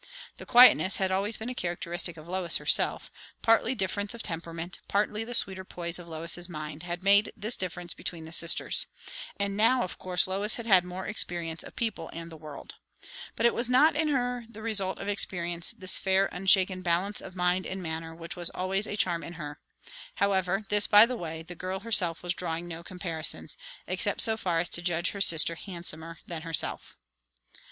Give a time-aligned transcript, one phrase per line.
[0.37, 3.11] The quietness had always been a characteristic of Lois herself;
[3.43, 7.93] partly difference of temperament, partly the sweeter poise of Lois's mind, had made this difference
[7.93, 8.87] between the sisters;
[9.39, 12.73] and now of course Lois had had more experience of people and the world.
[13.35, 17.35] But it was not in her the result of experience, this fair, unshaken balance of
[17.35, 19.59] mind and manner which was always a charm in her.
[20.15, 23.55] However, this by the way; the girl herself was drawing no comparisons,
[23.85, 26.97] except so far as to judge her sister handsomer than herself.